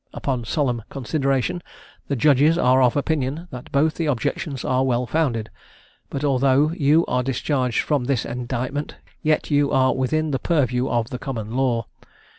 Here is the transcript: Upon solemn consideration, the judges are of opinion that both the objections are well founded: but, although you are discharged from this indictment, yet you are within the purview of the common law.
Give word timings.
Upon 0.15 0.45
solemn 0.45 0.81
consideration, 0.89 1.61
the 2.07 2.15
judges 2.15 2.57
are 2.57 2.81
of 2.81 2.97
opinion 2.97 3.47
that 3.51 3.71
both 3.71 3.93
the 3.93 4.07
objections 4.07 4.65
are 4.65 4.83
well 4.83 5.05
founded: 5.05 5.51
but, 6.09 6.23
although 6.23 6.71
you 6.71 7.05
are 7.05 7.21
discharged 7.21 7.81
from 7.83 8.05
this 8.05 8.25
indictment, 8.25 8.95
yet 9.21 9.51
you 9.51 9.69
are 9.71 9.93
within 9.93 10.31
the 10.31 10.39
purview 10.39 10.87
of 10.89 11.11
the 11.11 11.19
common 11.19 11.55
law. 11.55 11.85